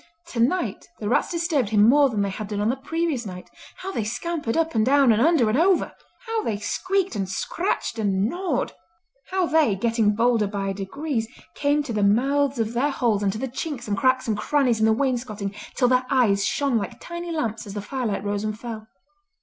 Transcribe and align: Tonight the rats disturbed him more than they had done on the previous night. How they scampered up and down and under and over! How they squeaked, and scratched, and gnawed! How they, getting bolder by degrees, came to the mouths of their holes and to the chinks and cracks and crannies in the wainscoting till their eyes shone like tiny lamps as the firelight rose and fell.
Tonight 0.25 0.87
the 0.99 1.07
rats 1.07 1.29
disturbed 1.29 1.69
him 1.69 1.83
more 1.87 2.09
than 2.09 2.23
they 2.23 2.31
had 2.31 2.47
done 2.47 2.59
on 2.59 2.69
the 2.69 2.75
previous 2.75 3.23
night. 3.23 3.51
How 3.75 3.91
they 3.91 4.03
scampered 4.03 4.57
up 4.57 4.73
and 4.73 4.83
down 4.83 5.11
and 5.11 5.21
under 5.21 5.47
and 5.47 5.55
over! 5.59 5.93
How 6.25 6.41
they 6.41 6.57
squeaked, 6.57 7.15
and 7.15 7.29
scratched, 7.29 7.99
and 7.99 8.27
gnawed! 8.27 8.73
How 9.29 9.45
they, 9.45 9.75
getting 9.75 10.15
bolder 10.15 10.47
by 10.47 10.73
degrees, 10.73 11.27
came 11.53 11.83
to 11.83 11.93
the 11.93 12.01
mouths 12.01 12.57
of 12.57 12.73
their 12.73 12.89
holes 12.89 13.21
and 13.21 13.31
to 13.31 13.37
the 13.37 13.47
chinks 13.47 13.87
and 13.87 13.95
cracks 13.95 14.27
and 14.27 14.35
crannies 14.35 14.79
in 14.79 14.87
the 14.87 14.91
wainscoting 14.91 15.53
till 15.75 15.87
their 15.89 16.07
eyes 16.09 16.43
shone 16.47 16.79
like 16.79 16.99
tiny 16.99 17.31
lamps 17.31 17.67
as 17.67 17.75
the 17.75 17.79
firelight 17.83 18.23
rose 18.23 18.43
and 18.43 18.57
fell. 18.59 18.87